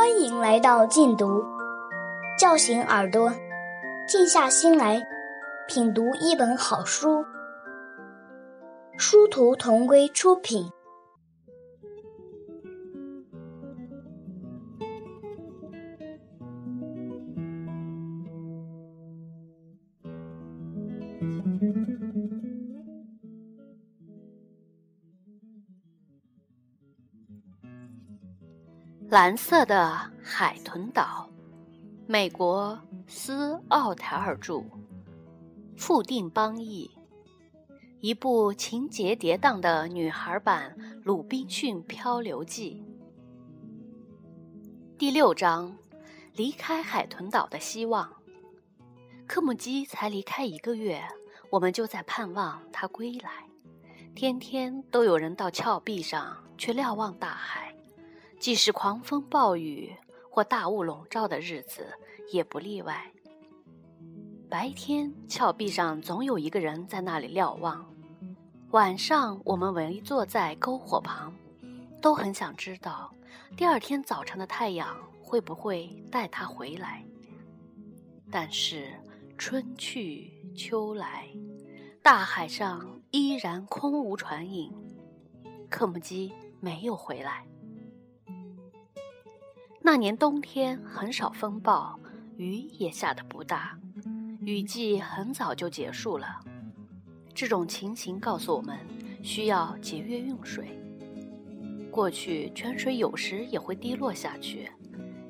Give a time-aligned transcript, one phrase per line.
[0.00, 1.44] 欢迎来到静读，
[2.38, 3.30] 叫醒耳朵，
[4.08, 4.98] 静下心来
[5.68, 7.22] 品读一本好书。
[8.96, 10.64] 殊途同归出品。
[29.10, 31.28] 蓝色的海豚岛，
[32.06, 34.62] 美国斯奥台尔著，
[35.76, 36.88] 富定邦译，
[37.98, 42.84] 一部情节跌宕的女孩版《鲁滨逊漂流记》。
[44.96, 45.76] 第六章，
[46.36, 48.08] 离开海豚岛的希望。
[49.26, 51.02] 科姆基才离开一个月，
[51.50, 53.44] 我们就在盼望他归来，
[54.14, 57.69] 天天都有人到峭壁上去瞭望大海。
[58.40, 59.94] 即使狂风暴雨
[60.30, 61.86] 或大雾笼罩的日子，
[62.32, 63.12] 也不例外。
[64.48, 67.84] 白天，峭壁上总有一个人在那里瞭望；
[68.70, 71.34] 晚上，我们围坐在篝火旁，
[72.00, 73.12] 都很想知道
[73.54, 77.04] 第二天早晨的太阳会不会带他回来。
[78.30, 78.88] 但是，
[79.36, 81.28] 春去秋来，
[82.02, 84.72] 大海上依然空无船影，
[85.68, 87.44] 克姆基没有回来。
[89.82, 91.98] 那年冬天很少风暴，
[92.36, 93.78] 雨也下得不大，
[94.40, 96.40] 雨季很早就结束了。
[97.34, 98.78] 这种情形告诉我们
[99.22, 100.78] 需要节约用水。
[101.90, 104.70] 过去泉水有时也会滴落下去，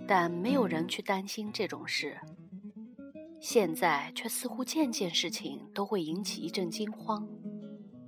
[0.06, 2.18] 但没有人去担心这种事。
[3.40, 7.26] 现在却似乎件件事情都会引起一阵惊慌，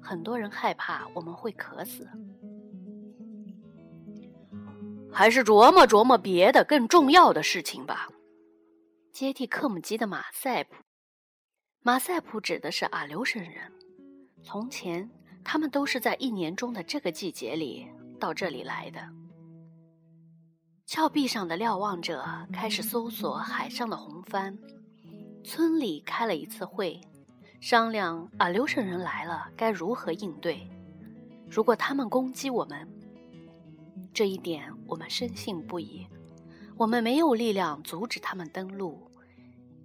[0.03, 2.07] 很多人害怕我们会渴死。
[5.13, 8.09] 还是琢磨琢磨别的更重要的事情吧。
[9.13, 10.75] 接替克姆基的马赛普，
[11.83, 13.71] 马赛普指的是阿留申人。
[14.43, 15.09] 从前，
[15.45, 17.87] 他们都是在一年中的这个季节里
[18.19, 19.07] 到这里来的。
[20.87, 24.57] 峭壁上的瞭望者开始搜索海上的红帆。
[25.45, 26.99] 村里开了一次会，
[27.61, 30.67] 商量阿留申人来了该如何应对。
[31.51, 32.89] 如果他们攻击我们。
[34.15, 36.07] 这一点我们深信不疑。
[36.77, 38.99] 我们没有力量阻止他们登陆，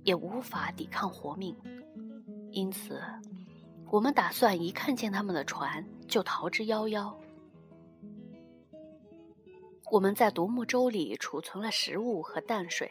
[0.03, 1.55] 也无法抵抗活命，
[2.51, 2.99] 因此，
[3.89, 7.13] 我们打算一看见他们的船就逃之夭夭。
[9.91, 12.89] 我们在独木舟里储存了食物和淡水，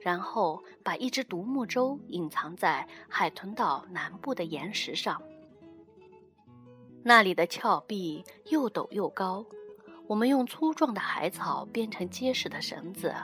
[0.00, 5.20] 然后把一只独木舟隐藏在海豚岛南部的岩石上。
[7.02, 9.44] 那里的峭壁又陡又高。
[10.12, 13.14] 我们用粗壮的海草编成结实的绳子，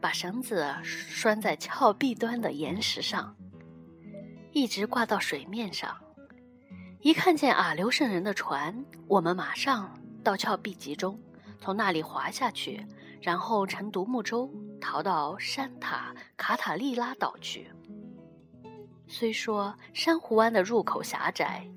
[0.00, 3.34] 把绳子拴在峭壁端的岩石上，
[4.52, 5.98] 一直挂到水面上。
[7.00, 9.92] 一看见阿留申人的船，我们马上
[10.22, 11.18] 到峭壁集中，
[11.60, 12.86] 从那里滑下去，
[13.20, 14.48] 然后乘独木舟
[14.80, 17.68] 逃到山塔卡塔利拉岛去。
[19.08, 21.68] 虽说珊瑚湾的入口狭窄，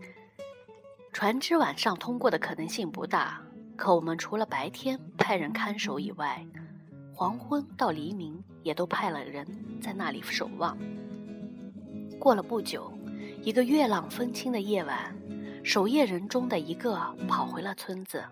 [1.11, 3.41] 船只晚上通过的可能性不大。
[3.81, 6.45] 可我们除了白天派人看守以外，
[7.15, 9.43] 黄昏到黎明也都派了人
[9.81, 10.77] 在那里守望。
[12.19, 12.93] 过了不久，
[13.41, 15.17] 一个月朗风清的夜晚，
[15.63, 16.93] 守夜人中的一个
[17.27, 18.23] 跑回了村子。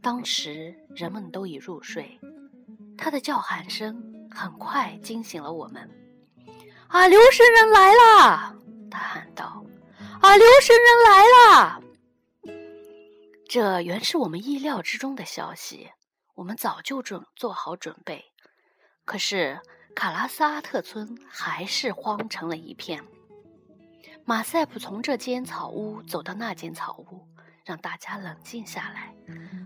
[0.00, 2.18] 当时人们都已入睡，
[2.96, 5.86] 他的叫喊声很快惊醒了我们。
[6.86, 8.56] 啊留神人来了！
[8.90, 9.62] 他喊道
[10.22, 11.82] ：“啊留神人来了！”
[13.48, 15.88] 这原是我们意料之中的消息，
[16.34, 18.22] 我们早就准做好准备。
[19.06, 19.58] 可是
[19.96, 23.02] 卡拉斯阿特村还是荒成了一片。
[24.26, 27.26] 马赛普从这间草屋走到那间草屋，
[27.64, 29.14] 让大家冷静下来，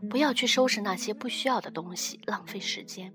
[0.08, 3.12] 不要去收拾那些不需要的东西，浪费时间。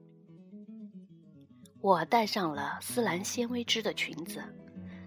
[1.80, 4.44] 我带上了丝兰纤维织的裙子，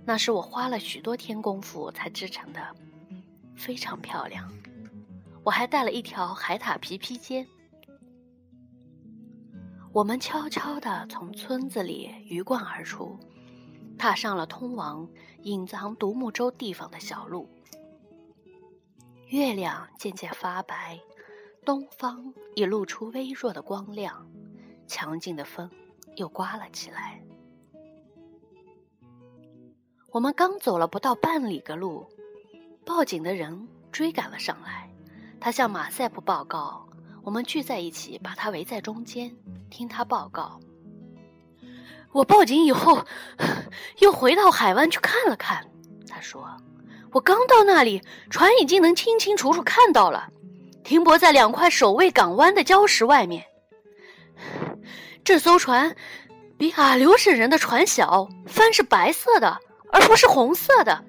[0.06, 2.74] 那是我花了许多天功夫才织成的，
[3.54, 4.50] 非常漂亮。
[5.42, 7.46] 我还带了一条海獭皮披肩。
[9.92, 13.18] 我们悄悄地从村子里鱼贯而出，
[13.98, 15.08] 踏上了通往
[15.42, 17.48] 隐藏独木舟地方的小路。
[19.28, 21.00] 月亮渐渐发白，
[21.64, 24.28] 东方已露出微弱的光亮，
[24.86, 25.70] 强劲的风
[26.16, 27.22] 又刮了起来。
[30.12, 32.06] 我们刚走了不到半里个路，
[32.84, 34.89] 报警的人追赶了上来。
[35.40, 36.86] 他向马赛普报告
[37.24, 39.34] ：“我们聚在一起，把他围在中间，
[39.70, 40.60] 听他报告。
[42.12, 43.02] 我报警以后，
[44.00, 45.66] 又回到海湾去看了看。
[46.06, 46.46] 他说
[47.12, 50.28] ：“我刚到那里，船已经能清清楚楚看到了，
[50.84, 53.42] 停泊在两块守卫港湾的礁石外面。
[55.24, 55.96] 这艘船
[56.58, 59.58] 比阿留申人的船小，帆是白色的，
[59.90, 61.02] 而不是红色的。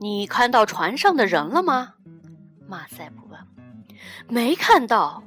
[0.00, 1.94] 你看到船上的人了吗？”
[2.72, 3.38] 马赛普问。
[4.30, 5.22] “没看到。”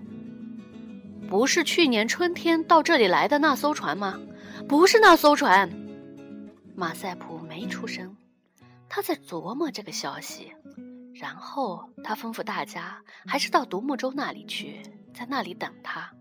[1.30, 4.20] 不是去年春天到这里来的那艘船吗？
[4.68, 5.70] 不是那艘船。
[6.76, 8.18] 马赛普没出声，
[8.90, 10.52] 他在琢磨这个消息。
[11.14, 14.82] 然后他吩咐大家还是到独木舟那里去，
[15.14, 16.12] 在那里等他。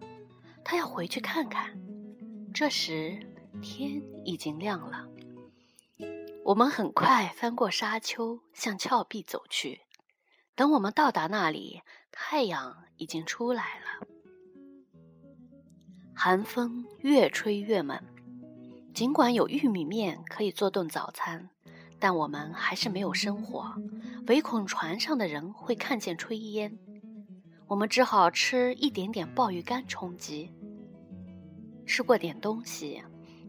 [0.63, 1.75] 他要回去看看。
[2.53, 3.19] 这时
[3.63, 5.07] 天已经亮了。
[6.45, 9.81] 我们很快翻过沙丘，向峭壁走去。
[10.57, 14.07] 等我们到达那里，太阳已经出来了。
[16.15, 18.01] 寒风越吹越猛，
[18.95, 21.51] 尽管有玉米面可以做顿早餐，
[21.99, 23.75] 但我们还是没有生火，
[24.29, 26.79] 唯恐船上的人会看见炊烟。
[27.67, 30.53] 我们只好吃一点点鲍鱼干充饥。
[31.85, 33.03] 吃过点东西，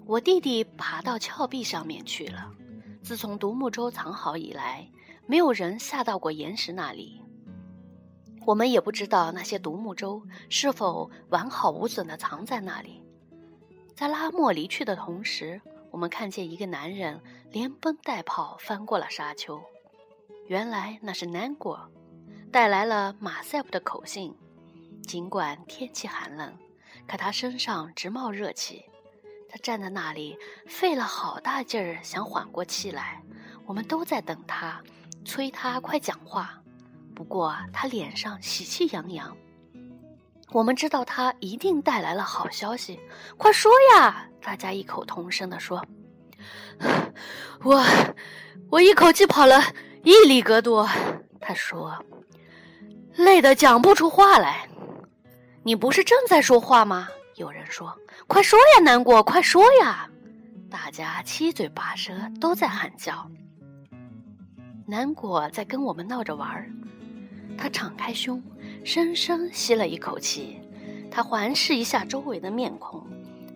[0.06, 2.52] 我弟弟爬到峭壁上面去了。
[3.04, 4.90] 自从独木舟藏好以来，
[5.28, 7.22] 没有人下到过岩石那里。
[8.46, 13.02] 我们也不知道那些独木舟是否完好无损地藏在那里。
[13.96, 17.20] 在拉莫离去的同时，我们看见一个男人
[17.50, 19.60] 连奔带跑翻过了沙丘。
[20.48, 21.90] 原来那是南果，
[22.52, 24.36] 带来了马赛普的口信。
[25.02, 26.56] 尽管天气寒冷，
[27.08, 28.84] 可他身上直冒热气。
[29.48, 30.38] 他站在那里，
[30.68, 33.24] 费了好大劲儿想缓过气来。
[33.66, 34.82] 我们都在等他，
[35.26, 36.62] 催他快讲话。
[37.14, 39.36] 不过他脸上喜气洋洋，
[40.52, 43.00] 我们知道他一定带来了好消息。
[43.38, 44.28] 快说呀！
[44.42, 45.84] 大家异口同声地说
[47.64, 47.84] ：“我，
[48.70, 49.62] 我一口气跑了
[50.04, 50.88] 一里格多。”
[51.42, 51.98] 他说
[53.16, 54.68] ：“累得讲不出话来。”
[55.64, 57.08] 你不是正在说话吗？
[57.36, 60.08] 有人说：“快说呀，难过，快说呀！”
[60.70, 63.28] 大家七嘴八舌，都在喊叫。
[64.86, 66.70] 南果在跟我们闹着玩儿。
[67.58, 68.42] 他敞开胸，
[68.84, 70.60] 深深吸了一口气。
[71.10, 73.06] 他环视一下周围的面孔，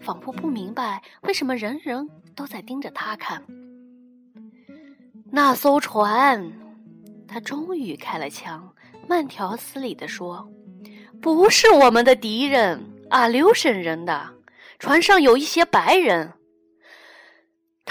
[0.01, 3.43] 仿佛不明白为什么人人都在盯着他看。
[5.31, 6.51] 那艘船，
[7.27, 8.73] 他终于开了枪，
[9.07, 10.49] 慢条斯理地说
[11.21, 14.29] ：“不是我们的敌人，阿留申人的。
[14.79, 16.31] 船上有一些白人，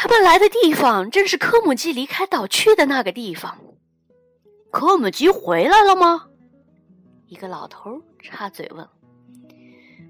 [0.01, 3.59] 他们来的地方正是科姆基离开岛去的那个地方。”
[4.71, 6.29] 科姆基回来了吗？
[7.27, 8.89] 一个老头插嘴问。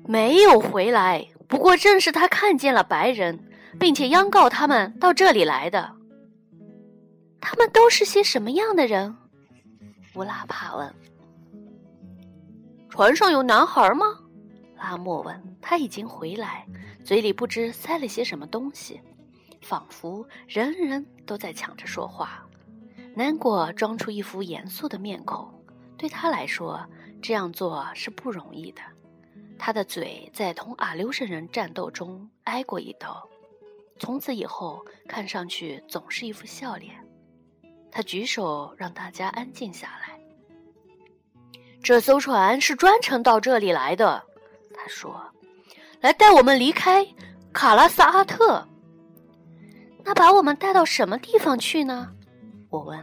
[0.07, 3.49] 没有回来，不过正是他看见了白人，
[3.81, 5.91] 并且央告他们到这里来的。
[7.41, 9.17] 他们都是些什么样的人？
[10.17, 10.95] 乌拉帕问。
[12.91, 14.05] 船上有男孩吗？
[14.77, 15.57] 拉莫问。
[15.63, 16.67] 他已经回来，
[17.03, 19.01] 嘴里不知塞了些什么东西，
[19.61, 22.45] 仿佛人人都在抢着说话。
[23.15, 25.53] 南果装出一副严肃的面孔，
[25.97, 26.85] 对他来说，
[27.21, 28.83] 这样做是不容易的。
[29.59, 33.29] 他的嘴在同阿留申人战斗中挨过一刀，
[33.99, 36.95] 从此以后看上去总是一副笑脸。
[37.91, 40.21] 他举手让大家安静下来。
[41.83, 44.23] 这艘船是专程到这里来的，
[44.73, 45.21] 他说，
[46.01, 47.05] 来带我们离开
[47.53, 48.65] 卡拉萨阿特。
[50.09, 52.11] 那把我们带到什么地方去呢？
[52.71, 52.99] 我问：“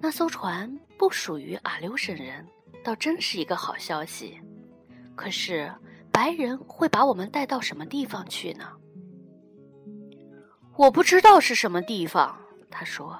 [0.00, 2.46] 那艘船不属于阿留申人，
[2.82, 4.40] 倒真是一个好消息。
[5.14, 5.70] 可是
[6.10, 8.64] 白人会把我们带到什么地方去呢？”
[10.76, 12.38] 我不知道是什么地方，
[12.70, 13.14] 他说：“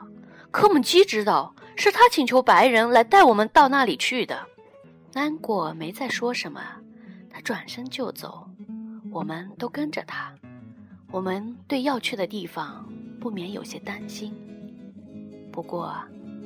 [0.51, 4.47] 科姆基知道，是他请求白人来带我们到那里去的。”
[5.13, 6.63] 安果没再说什么，
[7.29, 8.49] 他转身就走，
[9.13, 10.35] 我们都跟着他。
[11.11, 12.87] 我们对要去的地方
[13.19, 14.33] 不免有些担心。
[15.51, 15.95] 不过，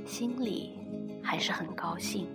[0.07, 0.71] 心里
[1.23, 2.27] 还是很高兴。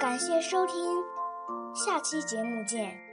[0.00, 0.74] 感谢收听，
[1.74, 3.07] 下期节目见。